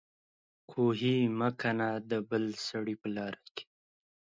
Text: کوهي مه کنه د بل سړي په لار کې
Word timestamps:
کوهي 0.69 1.17
مه 1.37 1.49
کنه 1.61 1.89
د 2.09 2.11
بل 2.29 2.43
سړي 2.67 2.95
په 3.01 3.07
لار 3.15 3.35
کې 3.55 3.63